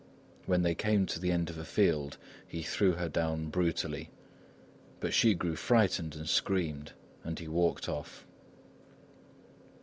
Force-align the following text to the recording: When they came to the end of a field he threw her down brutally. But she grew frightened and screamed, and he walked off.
When 0.47 0.63
they 0.63 0.73
came 0.73 1.05
to 1.05 1.19
the 1.19 1.31
end 1.31 1.51
of 1.51 1.59
a 1.59 1.63
field 1.63 2.17
he 2.47 2.63
threw 2.63 2.93
her 2.93 3.07
down 3.07 3.49
brutally. 3.51 4.09
But 4.99 5.13
she 5.13 5.35
grew 5.35 5.55
frightened 5.55 6.15
and 6.15 6.27
screamed, 6.27 6.93
and 7.23 7.37
he 7.37 7.47
walked 7.47 7.87
off. 7.87 8.25